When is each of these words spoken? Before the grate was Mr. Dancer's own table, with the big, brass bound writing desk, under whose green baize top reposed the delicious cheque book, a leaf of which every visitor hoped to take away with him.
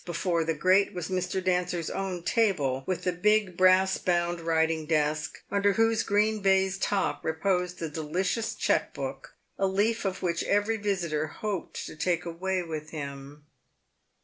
Before 0.03 0.43
the 0.43 0.55
grate 0.55 0.95
was 0.95 1.09
Mr. 1.09 1.43
Dancer's 1.43 1.91
own 1.91 2.23
table, 2.23 2.83
with 2.87 3.03
the 3.03 3.11
big, 3.11 3.55
brass 3.55 3.99
bound 3.99 4.41
writing 4.41 4.87
desk, 4.87 5.43
under 5.51 5.73
whose 5.73 6.01
green 6.01 6.39
baize 6.39 6.79
top 6.79 7.23
reposed 7.23 7.77
the 7.77 7.87
delicious 7.87 8.55
cheque 8.55 8.95
book, 8.95 9.35
a 9.59 9.67
leaf 9.67 10.03
of 10.03 10.23
which 10.23 10.41
every 10.45 10.77
visitor 10.77 11.27
hoped 11.27 11.85
to 11.85 11.95
take 11.95 12.25
away 12.25 12.63
with 12.63 12.89
him. 12.89 13.45